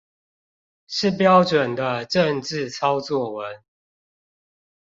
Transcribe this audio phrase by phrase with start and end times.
[0.87, 3.61] 是標準的政治操作文